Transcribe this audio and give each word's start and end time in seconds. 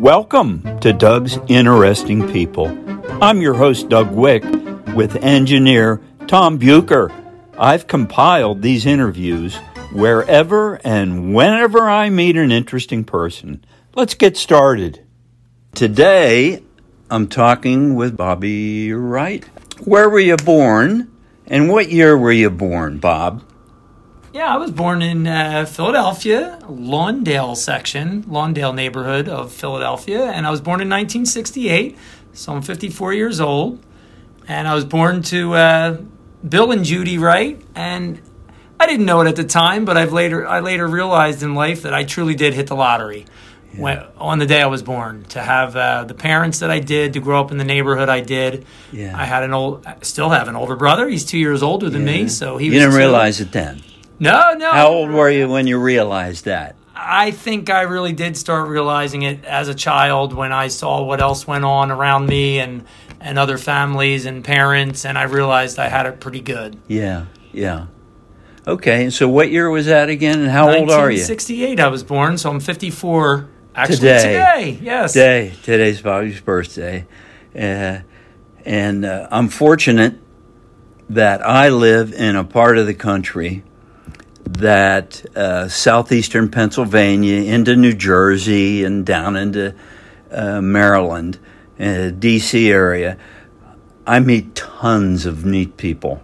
Welcome 0.00 0.80
to 0.80 0.94
Doug's 0.94 1.38
Interesting 1.46 2.26
People. 2.32 2.68
I'm 3.22 3.42
your 3.42 3.52
host, 3.52 3.90
Doug 3.90 4.10
Wick, 4.12 4.42
with 4.94 5.22
engineer 5.22 6.00
Tom 6.26 6.56
Bucher. 6.56 7.12
I've 7.58 7.86
compiled 7.86 8.62
these 8.62 8.86
interviews 8.86 9.56
wherever 9.92 10.76
and 10.86 11.34
whenever 11.34 11.86
I 11.86 12.08
meet 12.08 12.38
an 12.38 12.50
interesting 12.50 13.04
person. 13.04 13.62
Let's 13.94 14.14
get 14.14 14.38
started. 14.38 15.04
Today, 15.74 16.62
I'm 17.10 17.28
talking 17.28 17.94
with 17.94 18.16
Bobby 18.16 18.94
Wright. 18.94 19.44
Where 19.84 20.08
were 20.08 20.18
you 20.18 20.38
born, 20.38 21.14
and 21.46 21.68
what 21.68 21.90
year 21.90 22.16
were 22.16 22.32
you 22.32 22.48
born, 22.48 23.00
Bob? 23.00 23.44
Yeah, 24.32 24.54
I 24.54 24.58
was 24.58 24.70
born 24.70 25.02
in 25.02 25.26
uh, 25.26 25.64
Philadelphia, 25.66 26.60
Lawndale 26.62 27.56
section, 27.56 28.22
Lawndale 28.24 28.72
neighborhood 28.72 29.28
of 29.28 29.52
Philadelphia, 29.52 30.26
and 30.26 30.46
I 30.46 30.50
was 30.52 30.60
born 30.60 30.80
in 30.80 30.88
1968, 30.88 31.98
so 32.32 32.52
I'm 32.52 32.62
54 32.62 33.12
years 33.12 33.40
old. 33.40 33.84
And 34.46 34.68
I 34.68 34.74
was 34.74 34.84
born 34.84 35.22
to 35.24 35.54
uh, 35.54 36.00
Bill 36.48 36.70
and 36.70 36.84
Judy 36.84 37.18
Wright, 37.18 37.60
and 37.74 38.20
I 38.78 38.86
didn't 38.86 39.04
know 39.04 39.20
it 39.20 39.26
at 39.26 39.34
the 39.34 39.44
time, 39.44 39.84
but 39.84 39.96
I've 39.96 40.12
later 40.12 40.46
I 40.46 40.60
later 40.60 40.86
realized 40.86 41.42
in 41.42 41.54
life 41.54 41.82
that 41.82 41.92
I 41.92 42.04
truly 42.04 42.36
did 42.36 42.54
hit 42.54 42.68
the 42.68 42.76
lottery. 42.76 43.26
Yeah. 43.74 43.80
When, 43.80 43.98
on 44.16 44.38
the 44.38 44.46
day 44.46 44.62
I 44.62 44.66
was 44.66 44.82
born, 44.82 45.24
to 45.30 45.40
have 45.40 45.76
uh, 45.76 46.04
the 46.04 46.14
parents 46.14 46.60
that 46.60 46.70
I 46.70 46.78
did, 46.78 47.12
to 47.12 47.20
grow 47.20 47.40
up 47.40 47.50
in 47.50 47.58
the 47.58 47.64
neighborhood 47.64 48.08
I 48.08 48.20
did. 48.20 48.64
Yeah. 48.92 49.16
I 49.16 49.24
had 49.24 49.42
an 49.42 49.54
old, 49.54 49.86
I 49.86 49.96
still 50.02 50.30
have 50.30 50.48
an 50.48 50.56
older 50.56 50.76
brother. 50.76 51.08
He's 51.08 51.24
two 51.24 51.38
years 51.38 51.62
older 51.62 51.90
than 51.90 52.06
yeah. 52.06 52.22
me, 52.22 52.28
so 52.28 52.58
he. 52.58 52.66
You 52.66 52.72
didn't 52.72 52.94
realize 52.94 53.40
it 53.40 53.52
then. 53.52 53.82
No, 54.20 54.52
no. 54.52 54.70
How 54.70 54.88
old 54.88 55.10
were 55.10 55.30
you 55.30 55.48
when 55.48 55.66
you 55.66 55.78
realized 55.78 56.44
that? 56.44 56.76
I 56.94 57.30
think 57.30 57.70
I 57.70 57.82
really 57.82 58.12
did 58.12 58.36
start 58.36 58.68
realizing 58.68 59.22
it 59.22 59.44
as 59.46 59.68
a 59.68 59.74
child 59.74 60.34
when 60.34 60.52
I 60.52 60.68
saw 60.68 61.02
what 61.02 61.20
else 61.20 61.46
went 61.46 61.64
on 61.64 61.90
around 61.90 62.26
me 62.26 62.60
and 62.60 62.84
and 63.22 63.38
other 63.38 63.58
families 63.58 64.24
and 64.24 64.42
parents, 64.44 65.04
and 65.04 65.18
I 65.18 65.24
realized 65.24 65.78
I 65.78 65.88
had 65.88 66.06
it 66.06 66.20
pretty 66.20 66.40
good. 66.40 66.78
Yeah, 66.88 67.26
yeah. 67.52 67.86
Okay, 68.66 69.10
so 69.10 69.28
what 69.28 69.50
year 69.50 69.68
was 69.68 69.86
that 69.86 70.08
again, 70.08 70.40
and 70.40 70.50
how 70.50 70.74
old 70.74 70.90
are 70.90 71.10
you? 71.10 71.18
68 71.18 71.80
I 71.80 71.88
was 71.88 72.02
born, 72.02 72.38
so 72.38 72.50
I'm 72.50 72.60
54 72.60 73.48
actually 73.74 73.96
today. 73.96 74.22
Today, 74.22 74.78
yes. 74.82 75.12
Today, 75.12 75.52
today's 75.62 76.02
Bobby's 76.02 76.40
birthday. 76.40 77.06
Uh, 77.54 78.00
and 78.64 79.04
uh, 79.04 79.28
I'm 79.30 79.48
fortunate 79.48 80.18
that 81.08 81.44
I 81.46 81.70
live 81.70 82.12
in 82.12 82.36
a 82.36 82.44
part 82.44 82.78
of 82.78 82.86
the 82.86 82.94
country 82.94 83.64
that 84.58 85.24
uh, 85.36 85.68
southeastern 85.68 86.50
Pennsylvania 86.50 87.42
into 87.42 87.76
New 87.76 87.94
Jersey 87.94 88.84
and 88.84 89.06
down 89.06 89.36
into 89.36 89.74
uh, 90.30 90.60
Maryland, 90.60 91.38
uh, 91.78 92.10
D.C. 92.10 92.70
area, 92.70 93.16
I 94.06 94.18
meet 94.20 94.54
tons 94.54 95.24
of 95.24 95.44
neat 95.44 95.76
people. 95.76 96.22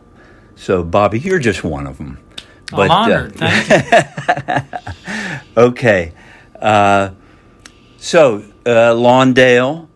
So, 0.56 0.82
Bobby, 0.82 1.20
you're 1.20 1.38
just 1.38 1.62
one 1.62 1.86
of 1.86 1.98
them. 1.98 2.18
But, 2.70 2.90
I'm 2.90 3.12
honored. 3.12 3.40
Uh, 3.40 3.50
Thank 3.60 4.72
you. 4.72 5.40
okay. 5.62 6.12
Uh, 6.60 7.10
so, 7.98 8.44
uh, 8.64 8.92
Lawndale. 8.92 9.88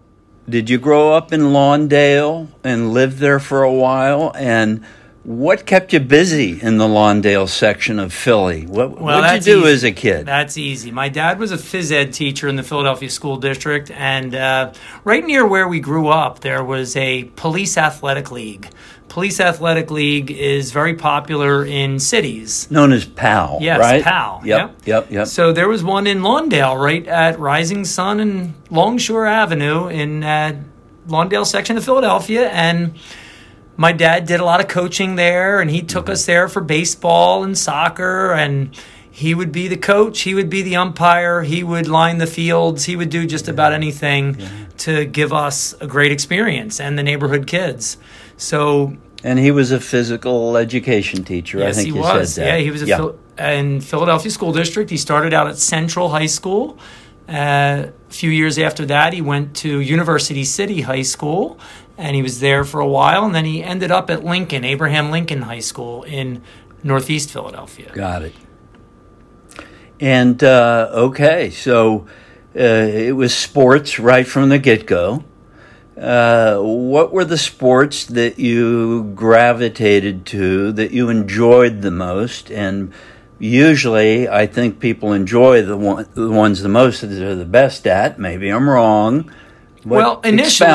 Did 0.49 0.69
you 0.69 0.79
grow 0.79 1.13
up 1.13 1.33
in 1.33 1.41
Lawndale 1.41 2.49
and 2.65 2.93
live 2.93 3.19
there 3.19 3.39
for 3.39 3.63
a 3.63 3.73
while? 3.73 4.33
And 4.35 4.85
what 5.23 5.67
kept 5.67 5.93
you 5.93 6.01
busy 6.01 6.61
in 6.61 6.79
the 6.79 6.87
Lawndale 6.87 7.49
section 7.49 7.99
of 7.99 8.13
Philly? 8.13 8.67
What 8.67 9.01
well, 9.01 9.23
did 9.23 9.47
you 9.47 9.55
do 9.55 9.61
easy. 9.61 9.73
as 9.73 9.85
a 9.85 9.93
kid? 9.93 10.27
That's 10.27 10.57
easy. 10.57 10.91
My 10.91 11.09
dad 11.09 11.39
was 11.39 11.53
a 11.53 11.57
phys 11.57 11.93
ed 11.93 12.15
teacher 12.15 12.49
in 12.49 12.57
the 12.57 12.63
Philadelphia 12.63 13.11
School 13.11 13.37
District, 13.37 13.91
and 13.91 14.35
uh, 14.35 14.73
right 15.05 15.25
near 15.25 15.47
where 15.47 15.69
we 15.69 15.79
grew 15.81 16.09
up, 16.09 16.41
there 16.41 16.65
was 16.65 16.97
a 16.97 17.25
police 17.37 17.77
athletic 17.77 18.31
league. 18.31 18.69
Police 19.09 19.41
Athletic 19.41 19.91
League 19.91 20.31
is 20.31 20.71
very 20.71 20.95
popular 20.95 21.65
in 21.65 21.99
cities. 21.99 22.71
Known 22.71 22.93
as 22.93 23.05
PAL, 23.05 23.59
yes, 23.61 23.81
right? 23.81 24.05
PAL. 24.05 24.43
Yep, 24.45 24.59
yep, 24.61 24.87
yep, 24.87 25.11
yep. 25.11 25.27
So 25.27 25.53
there 25.53 25.67
was 25.67 25.83
one 25.83 26.07
in 26.07 26.21
Lawndale, 26.21 26.81
right 26.81 27.05
at 27.09 27.37
Rising 27.41 27.85
Sun 27.85 28.21
and 28.21 28.55
Longshore 28.71 29.27
Avenue 29.27 29.89
in 29.89 30.23
uh, 30.23 30.63
Lawndale 31.09 31.45
section 31.45 31.77
of 31.77 31.85
Philadelphia, 31.85 32.51
and 32.51 32.95
my 33.81 33.93
dad 33.93 34.27
did 34.27 34.41
a 34.41 34.45
lot 34.45 34.61
of 34.61 34.69
coaching 34.69 35.15
there, 35.17 35.59
and 35.59 35.71
he 35.71 35.81
took 35.81 36.05
mm-hmm. 36.05 36.13
us 36.13 36.27
there 36.27 36.49
for 36.49 36.61
baseball 36.61 37.43
and 37.43 37.57
soccer, 37.57 38.31
and 38.31 38.79
he 39.11 39.35
would 39.35 39.53
be 39.53 39.69
the 39.69 39.79
coach, 39.79 40.21
he 40.21 40.35
would 40.35 40.51
be 40.51 40.61
the 40.61 40.77
umpire, 40.77 41.43
he 41.43 41.65
would 41.65 41.89
line 41.89 42.19
the 42.19 42.27
fields, 42.27 42.85
he 42.85 42.95
would 42.95 43.09
do 43.09 43.27
just 43.27 43.49
about 43.49 43.73
anything 43.73 44.39
yeah. 44.39 44.49
to 44.77 45.07
give 45.07 45.33
us 45.33 45.73
a 45.81 45.87
great 45.87 46.13
experience 46.13 46.79
and 46.79 46.99
the 46.99 47.03
neighborhood 47.03 47.47
kids. 47.47 47.97
So 48.37 48.99
and 49.25 49.39
he 49.39 49.51
was 49.51 49.73
a 49.73 49.81
physical 49.81 50.59
education 50.59 51.25
teacher. 51.25 51.59
Yes, 51.61 51.79
I 51.79 51.83
think 51.83 51.89
he 51.89 51.95
you 51.95 52.01
was. 52.01 52.35
said 52.35 52.45
that. 52.45 52.59
Yeah, 52.59 52.63
he 52.63 52.71
was 52.71 52.83
a 52.83 52.87
yeah. 52.87 53.51
in 53.51 53.81
Philadelphia 53.81 54.31
School 54.31 54.53
District. 54.53 54.91
He 54.91 54.99
started 54.99 55.33
out 55.33 55.47
at 55.49 55.57
Central 55.57 56.11
High 56.11 56.27
School. 56.27 56.79
Uh, 57.27 57.87
a 58.09 58.13
few 58.13 58.31
years 58.31 58.59
after 58.59 58.85
that, 58.87 59.15
he 59.15 59.23
went 59.23 59.57
to 59.57 59.81
University 59.81 60.45
City 60.45 60.83
High 60.83 61.03
School, 61.03 61.59
and 62.01 62.17
he 62.17 62.23
was 62.23 62.41
there 62.41 62.65
for 62.65 62.81
a 62.81 62.89
while, 62.89 63.25
and 63.25 63.35
then 63.35 63.45
he 63.45 63.63
ended 63.63 63.91
up 63.91 64.11
at 64.11 64.25
Lincoln, 64.25 64.65
Abraham 64.65 65.11
Lincoln 65.11 65.43
High 65.43 65.61
School 65.61 66.03
in 66.05 66.43
Northeast 66.83 67.31
Philadelphia. 67.31 67.93
Got 67.95 68.23
it. 68.23 68.35
And 70.01 70.43
uh, 70.43 70.89
okay, 70.93 71.51
so 71.51 72.07
uh, 72.57 72.63
it 72.63 73.13
was 73.13 73.35
sports 73.35 73.99
right 73.99 74.27
from 74.27 74.49
the 74.49 74.59
get 74.59 74.87
go. 74.87 75.25
Uh, 75.97 76.59
what 76.59 77.13
were 77.13 77.27
the 77.27 77.37
sports 77.37 78.07
that 78.07 78.39
you 78.39 79.13
gravitated 79.15 80.25
to, 80.25 80.73
that 80.73 80.93
you 80.93 81.11
enjoyed 81.11 81.83
the 81.83 81.91
most? 81.91 82.51
And 82.51 82.95
usually, 83.39 84.27
I 84.27 84.47
think 84.47 84.81
people 84.81 85.13
enjoy 85.13 85.61
the, 85.61 85.77
one, 85.77 86.09
the 86.15 86.31
ones 86.31 86.63
the 86.63 86.71
most 86.71 87.03
that 87.03 87.09
they're 87.09 87.35
the 87.35 87.45
best 87.45 87.87
at. 87.87 88.19
Maybe 88.19 88.49
I'm 88.49 88.71
wrong. 88.71 89.31
What, 89.85 89.97
well, 89.97 90.21
initially, 90.21 90.69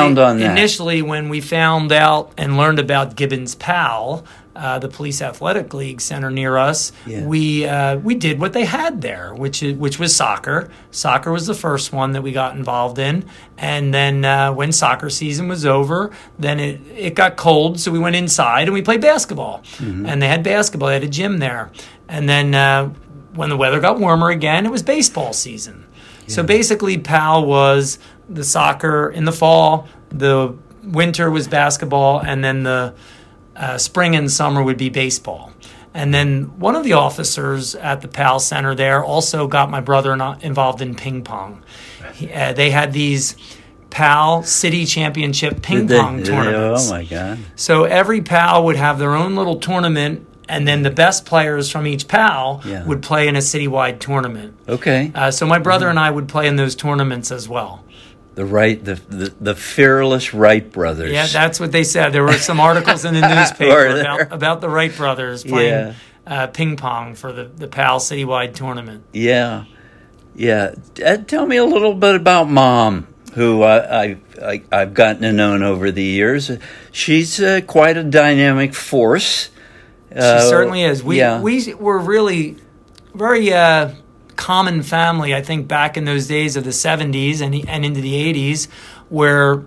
initially, 0.44 1.02
when 1.02 1.28
we 1.28 1.40
found 1.40 1.92
out 1.92 2.32
and 2.36 2.56
learned 2.56 2.80
about 2.80 3.14
Gibbons 3.14 3.54
PAL, 3.54 4.24
uh, 4.56 4.78
the 4.78 4.88
Police 4.88 5.22
Athletic 5.22 5.72
League 5.74 6.00
center 6.00 6.30
near 6.30 6.56
us, 6.56 6.90
yeah. 7.06 7.24
we 7.24 7.66
uh, 7.66 7.98
we 7.98 8.14
did 8.14 8.40
what 8.40 8.52
they 8.52 8.64
had 8.64 9.02
there, 9.02 9.34
which 9.34 9.62
is, 9.62 9.76
which 9.76 9.98
was 9.98 10.16
soccer. 10.16 10.70
Soccer 10.90 11.30
was 11.30 11.46
the 11.46 11.54
first 11.54 11.92
one 11.92 12.12
that 12.12 12.22
we 12.22 12.32
got 12.32 12.56
involved 12.56 12.98
in, 12.98 13.24
and 13.58 13.92
then 13.92 14.24
uh, 14.24 14.52
when 14.52 14.72
soccer 14.72 15.10
season 15.10 15.46
was 15.46 15.64
over, 15.64 16.10
then 16.38 16.58
it 16.58 16.80
it 16.90 17.14
got 17.14 17.36
cold, 17.36 17.78
so 17.78 17.92
we 17.92 17.98
went 17.98 18.16
inside 18.16 18.62
and 18.62 18.72
we 18.72 18.82
played 18.82 19.00
basketball. 19.00 19.60
Mm-hmm. 19.76 20.06
And 20.06 20.20
they 20.20 20.28
had 20.28 20.42
basketball; 20.42 20.88
they 20.88 20.94
had 20.94 21.04
a 21.04 21.08
gym 21.08 21.38
there. 21.38 21.70
And 22.08 22.28
then 22.28 22.54
uh, 22.54 22.88
when 23.34 23.50
the 23.50 23.56
weather 23.56 23.78
got 23.78 24.00
warmer 24.00 24.30
again, 24.30 24.66
it 24.66 24.72
was 24.72 24.82
baseball 24.82 25.32
season. 25.32 25.86
Yeah. 26.26 26.34
So 26.34 26.42
basically, 26.42 26.98
PAL 26.98 27.44
was 27.44 27.98
the 28.28 28.44
soccer 28.44 29.10
in 29.10 29.24
the 29.24 29.32
fall, 29.32 29.88
the 30.10 30.56
winter 30.82 31.30
was 31.30 31.48
basketball, 31.48 32.20
and 32.20 32.44
then 32.44 32.62
the 32.62 32.94
uh, 33.54 33.78
spring 33.78 34.14
and 34.14 34.30
summer 34.30 34.62
would 34.62 34.78
be 34.78 34.88
baseball. 34.88 35.52
And 35.94 36.12
then 36.12 36.58
one 36.58 36.76
of 36.76 36.84
the 36.84 36.92
officers 36.92 37.74
at 37.74 38.02
the 38.02 38.08
PAL 38.08 38.38
Center 38.40 38.74
there 38.74 39.02
also 39.02 39.46
got 39.46 39.70
my 39.70 39.80
brother 39.80 40.12
involved 40.42 40.82
in 40.82 40.94
ping 40.94 41.24
pong. 41.24 41.62
He, 42.12 42.30
uh, 42.30 42.52
they 42.52 42.70
had 42.70 42.92
these 42.92 43.34
PAL 43.88 44.42
City 44.42 44.84
Championship 44.84 45.62
ping 45.62 45.86
they, 45.86 45.98
pong 45.98 46.22
tournaments. 46.22 46.90
oh 46.90 46.94
my 46.94 47.04
God. 47.04 47.38
So 47.56 47.84
every 47.84 48.20
PAL 48.20 48.64
would 48.66 48.76
have 48.76 48.98
their 48.98 49.14
own 49.14 49.36
little 49.36 49.58
tournament 49.58 50.28
and 50.48 50.68
then 50.68 50.82
the 50.82 50.90
best 50.90 51.24
players 51.24 51.70
from 51.70 51.86
each 51.86 52.06
PAL 52.08 52.60
yeah. 52.64 52.84
would 52.84 53.02
play 53.02 53.26
in 53.26 53.34
a 53.34 53.40
citywide 53.40 53.98
tournament. 53.98 54.56
Okay. 54.68 55.10
Uh, 55.14 55.30
so 55.30 55.46
my 55.46 55.58
brother 55.58 55.86
mm-hmm. 55.86 55.90
and 55.90 55.98
I 55.98 56.10
would 56.10 56.28
play 56.28 56.46
in 56.46 56.56
those 56.56 56.74
tournaments 56.74 57.30
as 57.30 57.48
well. 57.48 57.84
The 58.36 58.44
right, 58.44 58.82
the, 58.82 58.94
the, 58.94 59.34
the 59.40 59.54
fearless 59.54 60.34
Wright 60.34 60.70
brothers. 60.70 61.10
Yeah, 61.10 61.26
that's 61.26 61.58
what 61.58 61.72
they 61.72 61.84
said. 61.84 62.12
There 62.12 62.22
were 62.22 62.34
some 62.34 62.60
articles 62.60 63.06
in 63.06 63.14
the 63.14 63.26
newspaper 63.34 63.86
about, 63.86 64.32
about 64.32 64.60
the 64.60 64.68
Wright 64.68 64.94
brothers 64.94 65.42
playing 65.42 65.72
yeah. 65.72 65.94
uh, 66.26 66.46
ping 66.48 66.76
pong 66.76 67.14
for 67.14 67.32
the 67.32 67.44
the 67.44 67.66
PAL 67.66 67.98
citywide 67.98 68.54
tournament. 68.54 69.04
Yeah, 69.14 69.64
yeah. 70.34 70.74
Uh, 71.02 71.16
tell 71.16 71.46
me 71.46 71.56
a 71.56 71.64
little 71.64 71.94
bit 71.94 72.14
about 72.14 72.50
mom, 72.50 73.06
who 73.32 73.62
I, 73.62 74.18
I, 74.42 74.62
I 74.70 74.78
have 74.78 74.92
gotten 74.92 75.22
to 75.22 75.32
know 75.32 75.56
over 75.62 75.90
the 75.90 76.04
years. 76.04 76.50
She's 76.92 77.40
uh, 77.40 77.62
quite 77.66 77.96
a 77.96 78.04
dynamic 78.04 78.74
force. 78.74 79.48
She 80.12 80.20
certainly 80.20 80.82
is. 80.82 81.02
We 81.02 81.18
yeah. 81.18 81.40
we 81.40 81.72
were 81.72 81.98
really 81.98 82.56
very 83.14 83.50
uh, 83.50 83.92
common 84.36 84.82
family, 84.82 85.34
I 85.34 85.42
think, 85.42 85.66
back 85.66 85.96
in 85.96 86.04
those 86.04 86.26
days 86.26 86.56
of 86.56 86.64
the 86.64 86.70
70s 86.70 87.40
and, 87.40 87.68
and 87.68 87.84
into 87.84 88.00
the 88.00 88.32
80s, 88.32 88.68
where 89.08 89.64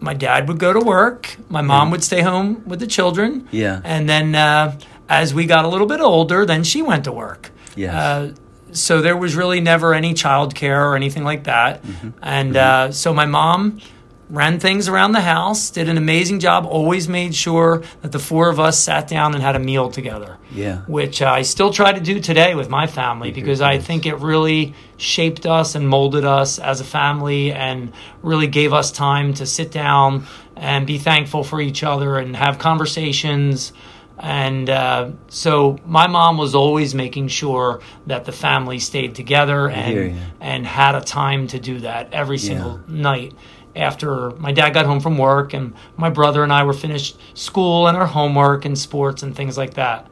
my 0.00 0.14
dad 0.14 0.48
would 0.48 0.58
go 0.58 0.72
to 0.72 0.80
work, 0.80 1.36
my 1.48 1.62
mom 1.62 1.88
mm. 1.88 1.92
would 1.92 2.04
stay 2.04 2.20
home 2.20 2.62
with 2.66 2.80
the 2.80 2.86
children. 2.86 3.48
Yeah. 3.50 3.80
And 3.84 4.08
then 4.08 4.34
uh, 4.34 4.78
as 5.08 5.34
we 5.34 5.46
got 5.46 5.64
a 5.64 5.68
little 5.68 5.86
bit 5.86 6.00
older, 6.00 6.46
then 6.46 6.64
she 6.64 6.82
went 6.82 7.04
to 7.04 7.12
work. 7.12 7.50
Yeah. 7.76 8.00
Uh, 8.00 8.34
so 8.72 9.00
there 9.00 9.16
was 9.16 9.34
really 9.34 9.60
never 9.60 9.94
any 9.94 10.14
childcare 10.14 10.80
or 10.80 10.94
anything 10.94 11.24
like 11.24 11.44
that. 11.44 11.82
Mm-hmm. 11.82 12.10
And 12.22 12.54
mm-hmm. 12.54 12.88
Uh, 12.90 12.92
so 12.92 13.14
my 13.14 13.26
mom 13.26 13.80
ran 14.30 14.60
things 14.60 14.88
around 14.88 15.12
the 15.12 15.22
house, 15.22 15.70
did 15.70 15.88
an 15.88 15.96
amazing 15.96 16.38
job, 16.38 16.66
always 16.66 17.08
made 17.08 17.34
sure 17.34 17.82
that 18.02 18.12
the 18.12 18.18
four 18.18 18.50
of 18.50 18.60
us 18.60 18.78
sat 18.78 19.08
down 19.08 19.34
and 19.34 19.42
had 19.42 19.56
a 19.56 19.58
meal 19.58 19.90
together. 19.90 20.36
Yeah. 20.52 20.82
Which 20.82 21.22
I 21.22 21.42
still 21.42 21.72
try 21.72 21.92
to 21.92 22.00
do 22.00 22.20
today 22.20 22.54
with 22.54 22.68
my 22.68 22.86
family 22.86 23.30
because 23.30 23.60
I 23.60 23.78
think 23.78 24.04
it 24.04 24.16
really 24.16 24.74
shaped 24.96 25.46
us 25.46 25.74
and 25.74 25.88
molded 25.88 26.24
us 26.24 26.58
as 26.58 26.80
a 26.80 26.84
family 26.84 27.52
and 27.52 27.92
really 28.22 28.48
gave 28.48 28.72
us 28.72 28.92
time 28.92 29.32
to 29.34 29.46
sit 29.46 29.70
down 29.70 30.26
and 30.56 30.86
be 30.86 30.98
thankful 30.98 31.44
for 31.44 31.60
each 31.60 31.82
other 31.82 32.18
and 32.18 32.36
have 32.36 32.58
conversations. 32.58 33.72
And 34.18 34.68
uh, 34.68 35.12
so 35.28 35.78
my 35.86 36.08
mom 36.08 36.38
was 36.38 36.54
always 36.54 36.94
making 36.94 37.28
sure 37.28 37.80
that 38.08 38.24
the 38.24 38.32
family 38.32 38.80
stayed 38.80 39.14
together 39.14 39.70
and 39.70 40.18
and 40.40 40.66
had 40.66 40.96
a 40.96 41.00
time 41.00 41.46
to 41.48 41.60
do 41.60 41.78
that 41.80 42.12
every 42.12 42.38
single 42.38 42.80
yeah. 42.88 43.00
night 43.00 43.34
after 43.78 44.30
my 44.32 44.52
dad 44.52 44.74
got 44.74 44.86
home 44.86 45.00
from 45.00 45.16
work 45.16 45.54
and 45.54 45.72
my 45.96 46.10
brother 46.10 46.42
and 46.42 46.52
I 46.52 46.64
were 46.64 46.72
finished 46.72 47.18
school 47.34 47.86
and 47.86 47.96
our 47.96 48.06
homework 48.06 48.64
and 48.64 48.76
sports 48.76 49.22
and 49.22 49.34
things 49.34 49.56
like 49.56 49.74
that. 49.74 50.06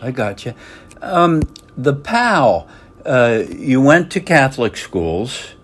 I 0.00 0.10
got 0.12 0.44
you. 0.46 0.54
Um, 1.02 1.42
the 1.76 1.94
PAL, 1.94 2.68
uh, 3.04 3.42
you 3.48 3.80
went 3.80 4.10
to 4.12 4.20
Catholic 4.20 4.76
schools, 4.76 5.54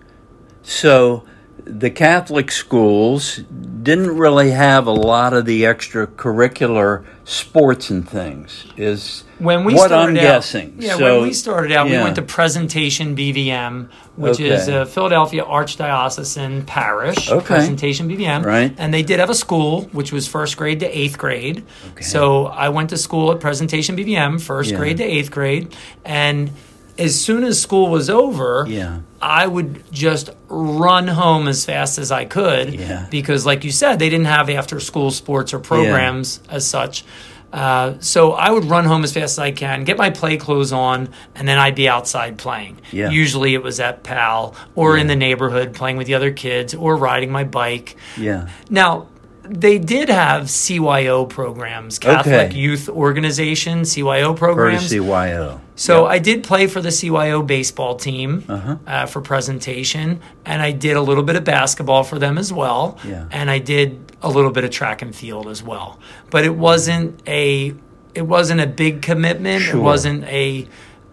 so 0.61 1.23
the 1.65 1.89
Catholic 1.89 2.51
schools 2.51 3.37
didn't 3.81 4.17
really 4.17 4.51
have 4.51 4.87
a 4.87 4.91
lot 4.91 5.33
of 5.33 5.45
the 5.45 5.63
extracurricular 5.63 7.05
sports 7.23 7.89
and 7.89 8.07
things. 8.07 8.65
Is 8.77 9.23
when 9.39 9.63
we 9.63 9.73
what 9.73 9.91
I'm 9.91 10.09
out, 10.09 10.21
guessing. 10.21 10.75
Yeah, 10.79 10.97
so, 10.97 11.19
when 11.19 11.27
we 11.27 11.33
started 11.33 11.71
out, 11.71 11.89
yeah. 11.89 11.97
we 11.97 12.03
went 12.03 12.15
to 12.17 12.21
Presentation 12.21 13.15
BVM, 13.15 13.89
which 14.15 14.35
okay. 14.35 14.49
is 14.49 14.67
a 14.67 14.85
Philadelphia 14.85 15.43
Archdiocesan 15.43 16.67
parish. 16.67 17.29
Okay. 17.29 17.45
Presentation 17.45 18.07
BVM, 18.07 18.45
right? 18.45 18.73
And 18.77 18.93
they 18.93 19.03
did 19.03 19.19
have 19.19 19.31
a 19.31 19.35
school, 19.35 19.83
which 19.85 20.11
was 20.11 20.27
first 20.27 20.57
grade 20.57 20.79
to 20.81 20.97
eighth 20.97 21.17
grade. 21.17 21.65
Okay. 21.91 22.03
So 22.03 22.45
I 22.45 22.69
went 22.69 22.91
to 22.91 22.97
school 22.97 23.31
at 23.31 23.39
Presentation 23.39 23.97
BVM, 23.97 24.39
first 24.39 24.71
yeah. 24.71 24.77
grade 24.77 24.97
to 24.97 25.03
eighth 25.03 25.31
grade, 25.31 25.75
and 26.03 26.51
as 26.97 27.19
soon 27.19 27.43
as 27.43 27.61
school 27.61 27.89
was 27.89 28.09
over, 28.09 28.65
yeah. 28.67 28.99
I 29.21 29.47
would 29.47 29.91
just 29.91 30.29
run 30.47 31.07
home 31.07 31.47
as 31.47 31.65
fast 31.65 31.97
as 31.97 32.11
I 32.11 32.25
could 32.25 32.73
yeah. 32.73 33.07
because, 33.09 33.45
like 33.45 33.63
you 33.63 33.71
said, 33.71 33.99
they 33.99 34.09
didn't 34.09 34.27
have 34.27 34.49
after 34.49 34.79
school 34.79 35.11
sports 35.11 35.53
or 35.53 35.59
programs 35.59 36.39
yeah. 36.45 36.55
as 36.55 36.67
such. 36.67 37.03
Uh, 37.51 37.97
so 38.01 38.33
I 38.33 38.51
would 38.51 38.65
run 38.65 38.83
home 38.83 39.05
as 39.05 39.13
fast 39.13 39.33
as 39.33 39.39
I 39.39 39.51
can, 39.51 39.85
get 39.85 39.97
my 39.97 40.09
play 40.09 40.35
clothes 40.35 40.73
on, 40.73 41.09
and 41.35 41.47
then 41.47 41.57
I'd 41.57 41.75
be 41.75 41.87
outside 41.87 42.37
playing. 42.37 42.81
Yeah. 42.91 43.11
Usually 43.11 43.53
it 43.53 43.63
was 43.63 43.79
at 43.79 44.03
PAL 44.03 44.55
or 44.75 44.97
in 44.97 45.07
the 45.07 45.15
neighborhood 45.15 45.73
playing 45.73 45.95
with 45.95 46.07
the 46.07 46.15
other 46.15 46.31
kids 46.31 46.73
or 46.73 46.97
riding 46.97 47.31
my 47.31 47.45
bike. 47.45 47.95
Yeah. 48.17 48.49
Now, 48.69 49.07
they 49.49 49.77
did 49.77 50.09
have 50.09 50.43
CYO 50.43 51.27
programs, 51.27 51.99
Catholic 51.99 52.49
okay. 52.49 52.57
Youth 52.57 52.89
Organization 52.89 53.81
CYO 53.81 54.35
programs. 54.35 54.91
CYO. 54.91 55.59
So 55.75 56.03
yep. 56.03 56.11
I 56.11 56.19
did 56.19 56.43
play 56.43 56.67
for 56.67 56.81
the 56.81 56.89
CYO 56.89 57.45
baseball 57.45 57.95
team 57.95 58.45
uh-huh. 58.47 58.77
uh, 58.87 59.05
for 59.05 59.21
presentation, 59.21 60.21
and 60.45 60.61
I 60.61 60.71
did 60.71 60.95
a 60.95 61.01
little 61.01 61.23
bit 61.23 61.35
of 61.35 61.43
basketball 61.43 62.03
for 62.03 62.17
them 62.17 62.37
as 62.37 62.51
well, 62.51 62.97
yeah. 63.05 63.27
and 63.31 63.49
I 63.49 63.59
did 63.59 64.13
a 64.21 64.29
little 64.29 64.51
bit 64.51 64.63
of 64.63 64.71
track 64.71 65.01
and 65.01 65.15
field 65.15 65.47
as 65.47 65.61
well. 65.61 65.99
But 66.29 66.45
it 66.45 66.55
wasn't 66.55 67.21
a 67.27 67.73
it 68.13 68.23
wasn't 68.23 68.61
a 68.61 68.67
big 68.67 69.01
commitment. 69.01 69.63
Sure. 69.63 69.77
It 69.77 69.81
wasn't 69.81 70.23
a 70.25 70.67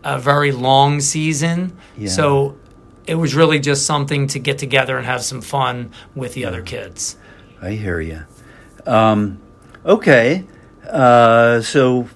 a 0.04 0.18
very 0.18 0.52
long 0.52 1.00
season. 1.00 1.76
Yeah. 1.96 2.08
So 2.08 2.56
it 3.06 3.16
was 3.16 3.34
really 3.34 3.58
just 3.58 3.84
something 3.84 4.28
to 4.28 4.38
get 4.38 4.58
together 4.58 4.96
and 4.96 5.06
have 5.06 5.22
some 5.22 5.40
fun 5.40 5.90
with 6.14 6.34
the 6.34 6.44
other 6.44 6.62
kids. 6.62 7.16
I 7.62 7.70
hear 7.70 8.00
you. 8.00 8.24
Um, 8.86 9.40
okay, 9.86 10.44
uh, 10.90 11.60
so 11.62 12.08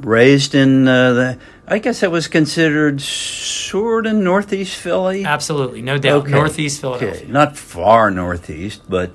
raised 0.00 0.54
in 0.54 0.86
uh, 0.86 1.12
the. 1.14 1.38
I 1.66 1.78
guess 1.78 2.00
that 2.00 2.10
was 2.10 2.28
considered 2.28 3.00
sort 3.00 4.06
of 4.06 4.14
northeast 4.14 4.76
Philly. 4.76 5.24
Absolutely, 5.24 5.80
no 5.80 5.96
doubt, 5.96 6.24
okay. 6.24 6.32
northeast 6.32 6.82
Philadelphia. 6.82 7.22
Okay. 7.22 7.32
Not 7.32 7.56
far 7.56 8.10
northeast, 8.10 8.82
but 8.86 9.12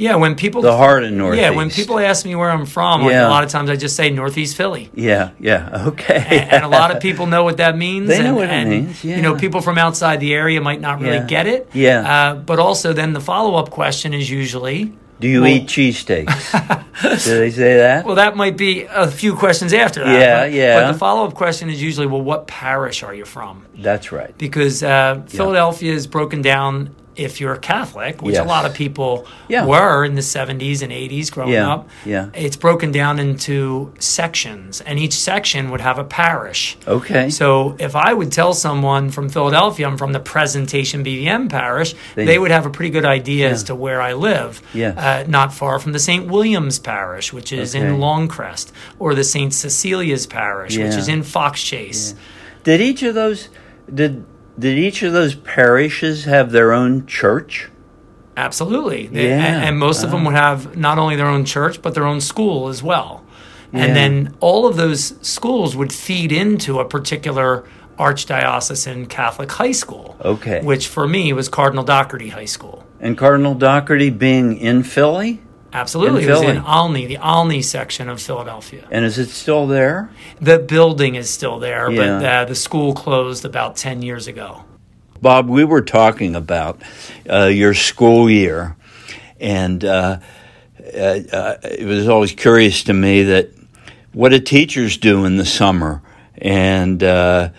yeah, 0.00 0.16
when 0.16 0.34
people 0.34 0.62
the 0.62 0.74
heart 0.74 1.04
of 1.04 1.12
Northeast. 1.12 1.42
Yeah, 1.42 1.50
when 1.50 1.68
people 1.68 1.98
ask 1.98 2.24
me 2.24 2.34
where 2.34 2.50
I'm 2.50 2.64
from, 2.64 3.04
yeah. 3.04 3.28
a 3.28 3.28
lot 3.28 3.44
of 3.44 3.50
times 3.50 3.68
I 3.68 3.76
just 3.76 3.96
say 3.96 4.08
Northeast 4.08 4.56
Philly. 4.56 4.90
Yeah, 4.94 5.32
yeah, 5.38 5.88
okay. 5.88 6.14
and, 6.16 6.52
and, 6.52 6.64
a 6.64 6.68
lot 6.68 6.90
of 6.90 7.02
people 7.02 7.26
know 7.26 7.44
what 7.44 7.58
that 7.58 7.76
means. 7.76 8.08
They 8.08 8.22
know 8.22 8.28
and, 8.28 8.36
what 8.36 8.48
it 8.48 8.66
means. 8.66 9.04
Yeah. 9.04 9.16
You 9.16 9.22
know, 9.22 9.36
people 9.36 9.60
from 9.60 9.76
outside 9.76 10.20
the 10.20 10.32
area 10.32 10.58
might 10.62 10.80
not 10.80 11.00
really 11.00 11.16
yeah. 11.16 11.26
get 11.26 11.46
it. 11.46 11.68
Yeah. 11.74 12.00
Uh, 12.10 12.34
but 12.36 12.58
also, 12.58 12.94
then 12.94 13.12
the 13.12 13.20
follow 13.20 13.56
up 13.56 13.68
question 13.68 14.14
is 14.14 14.30
usually. 14.30 14.94
Do 15.20 15.28
you 15.28 15.42
well, 15.42 15.50
eat 15.50 15.66
cheesesteaks? 15.66 17.24
Do 17.24 17.38
they 17.38 17.50
say 17.50 17.76
that? 17.76 18.06
Well, 18.06 18.14
that 18.14 18.36
might 18.36 18.56
be 18.56 18.84
a 18.84 19.06
few 19.06 19.36
questions 19.36 19.72
after 19.74 20.02
that. 20.02 20.20
Yeah, 20.20 20.40
but, 20.40 20.52
yeah. 20.52 20.80
But 20.80 20.92
the 20.92 20.98
follow 20.98 21.26
up 21.26 21.34
question 21.34 21.68
is 21.68 21.82
usually, 21.82 22.06
well, 22.06 22.22
what 22.22 22.46
parish 22.46 23.02
are 23.02 23.14
you 23.14 23.26
from? 23.26 23.66
That's 23.74 24.12
right. 24.12 24.36
Because 24.38 24.82
uh, 24.82 25.22
Philadelphia 25.28 25.92
is 25.92 26.06
broken 26.06 26.40
down 26.40 26.94
if 27.16 27.40
you're 27.40 27.52
a 27.52 27.58
Catholic, 27.58 28.22
which 28.22 28.34
yes. 28.34 28.44
a 28.44 28.48
lot 28.48 28.64
of 28.64 28.74
people 28.74 29.26
yeah. 29.48 29.66
were 29.66 30.04
in 30.04 30.14
the 30.14 30.20
70s 30.20 30.82
and 30.82 30.92
80s 30.92 31.30
growing 31.30 31.52
yeah. 31.52 31.72
up, 31.72 31.88
yeah. 32.04 32.30
it's 32.34 32.56
broken 32.56 32.92
down 32.92 33.18
into 33.18 33.92
sections, 33.98 34.80
and 34.80 34.98
each 34.98 35.14
section 35.14 35.70
would 35.70 35.80
have 35.80 35.98
a 35.98 36.04
parish. 36.04 36.78
Okay. 36.86 37.28
So 37.30 37.76
if 37.78 37.96
I 37.96 38.12
would 38.12 38.32
tell 38.32 38.54
someone 38.54 39.10
from 39.10 39.28
Philadelphia, 39.28 39.86
I'm 39.86 39.98
from 39.98 40.12
the 40.12 40.20
Presentation 40.20 41.04
BVM 41.04 41.50
parish, 41.50 41.94
they, 42.14 42.24
they 42.24 42.38
would 42.38 42.50
have 42.50 42.66
a 42.66 42.70
pretty 42.70 42.90
good 42.90 43.04
idea 43.04 43.46
yeah. 43.46 43.52
as 43.52 43.64
to 43.64 43.74
where 43.74 44.00
I 44.00 44.12
live. 44.14 44.62
Yeah. 44.72 44.94
Uh, 44.96 45.24
not 45.28 45.52
far 45.52 45.78
from 45.78 45.92
the 45.92 45.98
St. 45.98 46.26
William's 46.26 46.78
parish, 46.78 47.32
which 47.32 47.52
is 47.52 47.74
okay. 47.74 47.86
in 47.86 47.98
Lawncrest, 47.98 48.72
or 48.98 49.14
the 49.14 49.24
St. 49.24 49.52
Cecilia's 49.52 50.26
parish, 50.26 50.78
which 50.78 50.94
is 50.94 51.08
in 51.08 51.22
Fox 51.22 51.62
Chase. 51.62 52.14
Did 52.62 52.80
each 52.80 53.02
of 53.02 53.14
those 53.14 53.48
did 53.92 54.24
did 54.60 54.78
each 54.78 55.02
of 55.02 55.12
those 55.12 55.34
parishes 55.34 56.24
have 56.24 56.52
their 56.52 56.72
own 56.72 57.06
church? 57.06 57.70
Absolutely. 58.36 59.06
They, 59.06 59.28
yeah. 59.28 59.44
and, 59.44 59.64
and, 59.64 59.78
most 59.78 60.02
of 60.04 60.10
them 60.10 60.24
would 60.24 60.34
have 60.34 60.76
not 60.76 60.98
only 60.98 61.16
their 61.16 61.26
own 61.26 61.44
church, 61.44 61.82
but 61.82 61.94
their 61.94 62.06
own 62.06 62.20
school 62.20 62.68
as 62.68 62.82
well. 62.82 63.24
And 63.72 63.94
then 63.94 64.36
all 64.40 64.66
of 64.66 64.76
those 64.76 65.14
schools 65.26 65.76
would 65.76 65.92
feed 65.92 66.32
into 66.32 66.80
a 66.80 66.84
particular 66.84 67.64
archdiocesan 67.98 69.08
Catholic 69.08 69.52
high 69.52 69.72
school. 69.72 70.16
Okay. 70.24 70.60
Which 70.62 70.88
for 70.88 71.06
me 71.06 71.32
was 71.32 71.48
Cardinal 71.48 71.84
Dougherty 71.84 72.30
High 72.30 72.46
School. 72.46 72.84
And 72.98 73.16
Cardinal 73.16 73.54
Dougherty 73.54 74.10
being 74.10 74.56
in 74.56 74.82
Philly? 74.82 75.40
Absolutely. 75.72 76.24
In 76.24 76.28
it 76.28 76.32
was 76.32 76.42
in 76.42 76.58
Olney, 76.58 77.06
the 77.06 77.18
Olney 77.18 77.62
section 77.62 78.08
of 78.08 78.20
Philadelphia. 78.20 78.86
And 78.90 79.04
is 79.04 79.18
it 79.18 79.28
still 79.28 79.66
there? 79.66 80.10
The 80.40 80.58
building 80.58 81.14
is 81.14 81.30
still 81.30 81.58
there, 81.58 81.90
yeah. 81.90 82.18
but 82.18 82.26
uh, 82.26 82.44
the 82.46 82.54
school 82.54 82.94
closed 82.94 83.44
about 83.44 83.76
10 83.76 84.02
years 84.02 84.26
ago. 84.26 84.64
Bob, 85.22 85.48
we 85.48 85.64
were 85.64 85.82
talking 85.82 86.34
about 86.34 86.80
uh, 87.28 87.44
your 87.44 87.74
school 87.74 88.30
year, 88.30 88.76
and 89.38 89.84
uh, 89.84 90.18
uh, 90.78 90.98
uh 90.98 91.56
it 91.62 91.86
was 91.86 92.08
always 92.08 92.32
curious 92.32 92.84
to 92.84 92.94
me 92.94 93.24
that 93.24 93.50
what 94.12 94.30
do 94.30 94.40
teachers 94.40 94.96
do 94.96 95.26
in 95.26 95.36
the 95.36 95.44
summer? 95.44 96.02
And 96.38 97.02
uh, 97.02 97.50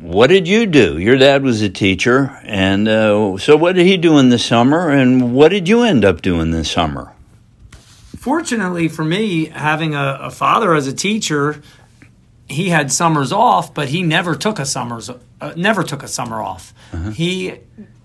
what 0.00 0.28
did 0.28 0.46
you 0.46 0.66
do? 0.66 0.98
Your 0.98 1.16
dad 1.16 1.42
was 1.42 1.62
a 1.62 1.68
teacher, 1.68 2.38
and 2.44 2.88
uh, 2.88 3.38
so 3.38 3.56
what 3.56 3.74
did 3.74 3.86
he 3.86 3.96
do 3.96 4.18
in 4.18 4.28
the 4.28 4.38
summer, 4.38 4.90
and 4.90 5.34
what 5.34 5.48
did 5.48 5.68
you 5.68 5.82
end 5.82 6.04
up 6.04 6.22
doing 6.22 6.50
this 6.50 6.70
summer? 6.70 7.12
Fortunately 8.16 8.88
for 8.88 9.04
me, 9.04 9.46
having 9.46 9.94
a, 9.94 10.18
a 10.22 10.30
father 10.30 10.74
as 10.74 10.86
a 10.86 10.92
teacher, 10.92 11.62
he 12.48 12.68
had 12.68 12.92
summers 12.92 13.32
off, 13.32 13.72
but 13.72 13.88
he 13.88 14.02
never 14.02 14.34
took 14.34 14.58
a 14.58 14.66
summers 14.66 15.10
uh, 15.40 15.52
never 15.56 15.82
took 15.82 16.02
a 16.02 16.08
summer 16.08 16.42
off. 16.42 16.74
Uh-huh. 16.92 17.10
He 17.10 17.54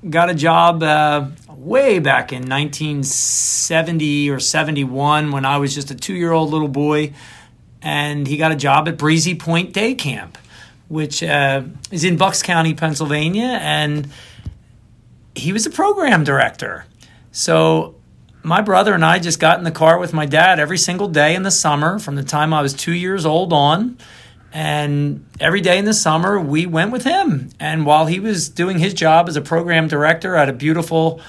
got 0.08 0.30
a 0.30 0.36
job 0.36 0.84
uh, 0.84 1.28
way 1.50 2.00
back 2.00 2.32
in 2.32 2.48
1970 2.48 4.30
or 4.30 4.40
71 4.40 5.32
when 5.32 5.46
I 5.46 5.58
was 5.58 5.74
just 5.74 5.92
a 5.92 5.96
two 5.96 6.14
year 6.14 6.32
old 6.32 6.52
little 6.52 6.68
boy, 6.68 7.14
and 7.82 8.28
he 8.28 8.38
got 8.38 8.52
a 8.52 8.56
job 8.56 8.88
at 8.88 8.98
Breezy 8.98 9.36
Point 9.36 9.74
Day 9.74 9.96
Camp 9.96 10.38
which 10.88 11.24
uh, 11.24 11.64
is 11.92 12.04
in 12.04 12.18
Bucks 12.18 12.42
County, 12.42 12.74
Pennsylvania, 12.74 13.58
and 13.62 14.10
he 15.36 15.54
was 15.54 15.66
a 15.66 15.70
program 15.70 16.24
director. 16.24 16.86
So 17.32 17.96
my 18.44 18.62
brother 18.62 18.94
and 18.94 19.04
I 19.04 19.20
just 19.20 19.40
got 19.40 19.58
in 19.58 19.64
the 19.64 19.72
car 19.72 19.98
with 19.98 20.14
my 20.14 20.26
dad 20.26 20.60
every 20.60 20.78
single 20.78 21.08
day 21.08 21.34
in 21.34 21.44
the 21.44 21.52
summer 21.52 21.98
from 21.98 22.16
the 22.16 22.24
time 22.24 22.54
I 22.54 22.62
was 22.62 22.74
two 22.74 22.94
years 22.94 23.26
old 23.26 23.54
on. 23.54 23.98
And 24.52 25.26
every 25.40 25.62
day 25.62 25.80
in 25.80 25.86
the 25.86 25.96
summer, 25.96 26.40
we 26.40 26.68
went 26.68 26.92
with 26.92 27.04
him. 27.04 27.50
And 27.60 27.88
while 27.88 28.06
he 28.06 28.20
was 28.20 28.50
doing 28.50 28.78
his 28.78 28.94
job 28.94 29.28
as 29.28 29.36
a 29.36 29.42
program 29.42 29.88
director 29.88 30.36
at 30.36 30.48
a 30.48 30.54
beautiful 30.54 31.22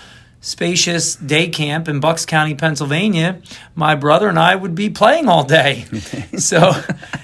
spacious 0.44 1.16
day 1.16 1.48
camp 1.48 1.88
in 1.88 2.00
Bucks 2.00 2.26
County, 2.26 2.54
Pennsylvania, 2.54 3.40
my 3.74 3.94
brother 3.94 4.28
and 4.28 4.38
I 4.38 4.54
would 4.54 4.74
be 4.74 4.90
playing 4.90 5.26
all 5.26 5.42
day. 5.42 5.84
so 6.36 6.72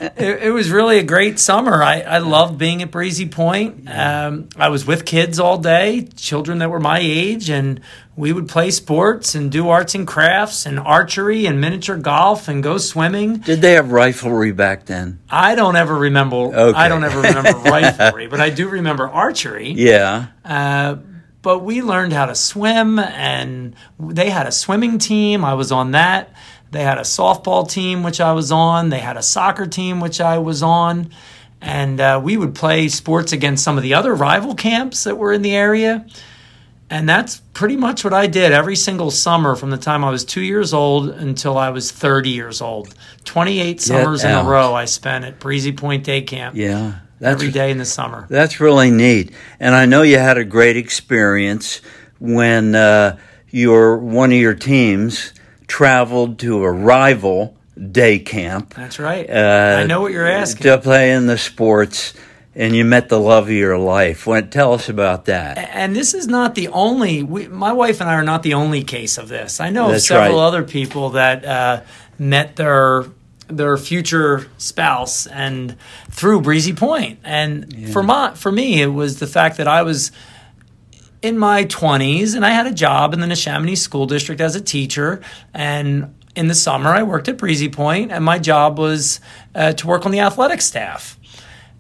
it, 0.00 0.45
it, 0.45 0.50
was 0.53 0.71
really 0.71 0.99
a 0.99 1.03
great 1.03 1.39
summer. 1.39 1.83
I, 1.83 2.00
I 2.00 2.19
loved 2.19 2.57
being 2.57 2.81
at 2.81 2.91
Breezy 2.91 3.29
Point. 3.29 3.91
Um, 3.91 4.49
I 4.57 4.71
was 4.71 4.87
with 4.87 5.05
kids 5.05 5.39
all 5.39 5.59
day, 5.59 6.09
children 6.17 6.59
that 6.59 6.71
were 6.71 6.81
my 6.81 6.99
age, 6.99 7.50
and 7.50 7.83
we 8.17 8.33
would 8.33 8.49
play 8.49 8.71
sports 8.71 9.35
and 9.35 9.53
do 9.53 9.69
arts 9.69 9.95
and 9.95 10.07
crafts 10.07 10.65
and 10.65 10.79
archery 10.79 11.45
and 11.45 11.61
miniature 11.61 11.99
golf 11.99 12.49
and 12.49 12.62
go 12.62 12.79
swimming. 12.79 13.37
Did 13.39 13.61
they 13.61 13.75
have 13.75 13.87
riflery 13.87 14.57
back 14.57 14.87
then? 14.87 15.21
I 15.29 15.55
don't 15.57 15.77
ever 15.77 15.95
remember. 15.95 16.37
Okay. 16.37 16.79
I 16.79 16.89
don't 16.89 17.05
ever 17.05 17.21
remember 17.21 17.50
riflery, 17.71 18.31
but 18.31 18.41
I 18.41 18.49
do 18.49 18.69
remember 18.69 19.07
archery. 19.09 19.73
Yeah. 19.73 20.29
Uh, 20.43 20.97
but 21.43 21.61
we 21.61 21.83
learned 21.83 22.13
how 22.13 22.27
to 22.27 22.35
swim 22.35 22.99
and 22.99 23.75
they 23.99 24.31
had 24.31 24.47
a 24.47 24.53
swimming 24.53 24.99
team. 24.99 25.45
I 25.45 25.55
was 25.55 25.73
on 25.73 25.93
that. 25.93 26.33
They 26.71 26.83
had 26.83 26.99
a 26.99 27.03
softball 27.03 27.69
team 27.69 28.03
which 28.03 28.21
i 28.21 28.33
was 28.33 28.53
on. 28.53 28.91
They 28.91 28.99
had 28.99 29.17
a 29.17 29.23
soccer 29.23 29.67
team 29.67 30.01
which 30.01 30.21
i 30.21 30.39
was 30.39 30.63
on. 30.63 31.11
And 31.63 32.01
uh, 32.01 32.21
we 32.23 32.37
would 32.37 32.55
play 32.55 32.89
sports 32.89 33.33
against 33.33 33.63
some 33.65 33.77
of 33.77 33.83
the 33.83 33.95
other 33.95 34.15
rival 34.15 34.55
camps 34.55 35.05
that 35.05 35.19
were 35.19 35.33
in 35.33 35.43
the 35.43 35.55
area. 35.55 36.07
And 36.89 37.09
that's 37.09 37.37
pretty 37.55 37.77
much 37.77 38.05
what 38.05 38.13
i 38.13 38.27
did 38.27 38.53
every 38.53 38.77
single 38.77 39.11
summer 39.11 39.55
from 39.57 39.71
the 39.71 39.77
time 39.77 40.05
i 40.05 40.11
was 40.11 40.25
two 40.25 40.41
years 40.41 40.75
old 40.75 41.09
until 41.09 41.57
i 41.57 41.71
was 41.71 41.91
30 41.91 42.31
years 42.31 42.61
old. 42.61 42.95
28 43.25 43.81
summers 43.81 44.25
in 44.25 44.31
a 44.31 44.45
row 44.45 44.75
i 44.75 44.85
spent 44.85 45.25
at 45.25 45.39
breezy 45.39 45.73
point 45.73 46.05
day 46.05 46.21
camp. 46.23 46.57
Yeah 46.57 46.99
that's, 47.21 47.35
every 47.41 47.53
day 47.53 47.71
in 47.71 47.79
the 47.79 47.85
summer. 47.85 48.27
That's 48.29 48.59
really 48.59 48.91
neat. 48.91 49.33
And 49.61 49.75
I 49.75 49.87
know 49.87 50.03
you 50.03 50.19
had 50.19 50.39
a 50.39 50.45
great 50.45 50.77
experience 50.77 51.81
when 52.19 52.75
uh, 52.75 53.19
your 53.50 53.99
one 53.99 54.33
of 54.33 54.39
your 54.39 54.55
teams 54.55 55.33
traveled 55.67 56.39
to 56.41 56.65
a 56.65 56.71
rival 56.71 57.57
day 57.91 58.19
camp. 58.19 58.75
That's 58.75 58.99
right. 58.99 59.29
Uh, 59.29 59.81
I 59.81 59.87
know 59.87 60.00
what 60.00 60.12
you're 60.12 60.27
asking. 60.27 60.65
To 60.65 60.79
play 60.79 61.12
in 61.12 61.27
the 61.27 61.39
sports 61.39 62.15
and 62.55 62.75
you 62.75 62.85
met 62.85 63.09
the 63.09 63.21
love 63.21 63.45
of 63.45 63.53
your 63.53 63.79
life. 63.79 64.27
When, 64.27 64.50
tell 64.50 64.73
us 64.73 64.89
about 64.89 65.27
that. 65.27 65.57
And 65.59 65.95
this 65.95 66.15
is 66.15 66.27
not 66.27 66.55
the 66.55 66.69
only. 66.69 67.23
We, 67.23 67.49
my 67.49 67.73
wife 67.73 68.00
and 68.00 68.11
I 68.11 68.15
are 68.15 68.25
not 68.25 68.43
the 68.43 68.55
only 68.55 68.83
case 68.83 69.19
of 69.19 69.29
this. 69.29 69.61
I 69.61 69.71
know 69.71 69.91
That's 69.91 70.05
of 70.05 70.09
several 70.09 70.39
right. 70.39 70.47
other 70.47 70.62
people 70.62 71.11
that 71.11 71.45
uh, 71.45 71.83
met 72.19 72.57
their 72.57 73.05
their 73.50 73.76
future 73.76 74.49
spouse 74.59 75.26
and 75.26 75.76
through 76.11 76.40
Breezy 76.40 76.73
Point. 76.73 77.19
And 77.25 77.73
yeah. 77.73 77.92
for 77.92 78.02
my 78.02 78.35
for 78.35 78.52
me, 78.52 78.83
it 78.83 78.88
was 78.88 79.19
the 79.19 79.26
fact 79.26 79.57
that 79.59 79.69
I 79.69 79.83
was 79.83 80.12
in 81.23 81.38
my 81.38 81.64
20s 81.66 82.35
and 82.35 82.47
I 82.47 82.50
had 82.50 82.66
a 82.66 82.73
job 82.73 83.12
in 83.12 83.21
the 83.21 83.26
Neshaminy 83.26 83.76
School 83.76 84.07
District 84.07 84.40
as 84.40 84.57
a 84.57 84.61
teacher 84.61 85.21
and 85.52 86.14
in 86.35 86.49
the 86.49 86.54
summer 86.54 86.90
I 86.90 87.02
worked 87.02 87.28
at 87.28 87.37
Breezy 87.37 87.69
Point 87.69 88.11
and 88.11 88.25
my 88.25 88.38
job 88.38 88.78
was 88.78 89.21
uh, 89.54 89.73
to 89.75 89.87
work 89.87 90.07
on 90.07 90.12
the 90.12 90.21
athletic 90.21 90.62
staff. 90.62 91.19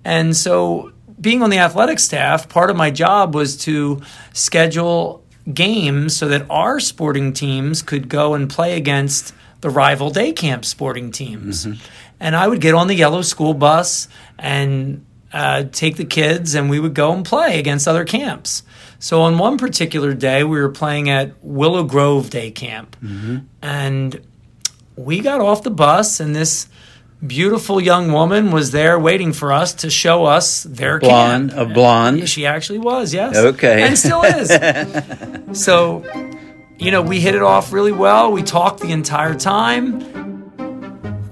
And 0.04 0.36
so 0.36 0.92
being 1.20 1.42
on 1.42 1.50
the 1.50 1.58
athletic 1.58 1.98
staff, 1.98 2.48
part 2.48 2.70
of 2.70 2.76
my 2.76 2.90
job 2.90 3.34
was 3.34 3.56
to 3.58 4.00
schedule 4.32 5.24
games 5.52 6.16
so 6.16 6.28
that 6.28 6.46
our 6.50 6.80
sporting 6.80 7.32
teams 7.32 7.82
could 7.82 8.08
go 8.08 8.34
and 8.34 8.48
play 8.48 8.76
against 8.76 9.34
the 9.60 9.70
rival 9.70 10.10
day 10.10 10.32
camp 10.32 10.64
sporting 10.64 11.10
teams. 11.10 11.66
Mm-hmm. 11.66 11.80
And 12.20 12.36
I 12.36 12.46
would 12.46 12.60
get 12.60 12.74
on 12.74 12.86
the 12.86 12.94
yellow 12.94 13.22
school 13.22 13.54
bus 13.54 14.08
and 14.38 15.04
uh, 15.32 15.64
take 15.70 15.96
the 15.96 16.04
kids, 16.04 16.54
and 16.54 16.68
we 16.68 16.80
would 16.80 16.94
go 16.94 17.12
and 17.12 17.24
play 17.24 17.58
against 17.58 17.86
other 17.86 18.04
camps. 18.04 18.62
So 18.98 19.22
on 19.22 19.38
one 19.38 19.58
particular 19.58 20.12
day, 20.12 20.44
we 20.44 20.60
were 20.60 20.68
playing 20.68 21.08
at 21.08 21.32
Willow 21.42 21.84
Grove 21.84 22.30
Day 22.30 22.50
Camp, 22.50 22.96
mm-hmm. 23.02 23.38
and 23.62 24.20
we 24.96 25.20
got 25.20 25.40
off 25.40 25.62
the 25.62 25.70
bus, 25.70 26.20
and 26.20 26.34
this 26.34 26.68
beautiful 27.26 27.80
young 27.80 28.12
woman 28.12 28.50
was 28.50 28.70
there 28.72 28.98
waiting 28.98 29.32
for 29.32 29.52
us 29.52 29.74
to 29.74 29.90
show 29.90 30.24
us 30.24 30.64
their 30.64 30.98
blonde, 30.98 31.50
camp. 31.50 31.70
A 31.70 31.72
blonde. 31.72 32.28
She 32.28 32.46
actually 32.46 32.78
was, 32.78 33.14
yes. 33.14 33.36
Okay. 33.36 33.82
And 33.82 33.98
still 33.98 34.22
is. 34.22 34.48
so 35.62 36.00
you 36.80 36.90
know, 36.90 37.02
we 37.02 37.20
hit 37.20 37.34
it 37.34 37.42
off 37.42 37.72
really 37.72 37.92
well. 37.92 38.32
We 38.32 38.42
talked 38.42 38.80
the 38.80 38.90
entire 38.90 39.34
time. 39.34 40.00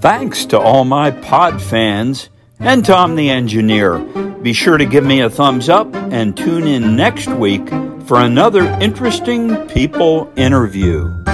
Thanks 0.01 0.45
to 0.47 0.59
all 0.59 0.85
my 0.85 1.11
pod 1.11 1.61
fans 1.61 2.29
and 2.61 2.85
Tom 2.85 3.17
the 3.17 3.31
engineer. 3.31 3.99
Be 4.43 4.53
sure 4.53 4.77
to 4.77 4.85
give 4.85 5.05
me 5.05 5.21
a 5.21 5.31
thumbs 5.31 5.69
up 5.69 5.93
and 5.95 6.37
tune 6.37 6.67
in 6.67 6.97
next 6.97 7.29
week 7.29 7.67
for 8.07 8.21
another 8.21 8.65
interesting 8.81 9.67
people 9.69 10.31
interview. 10.37 11.28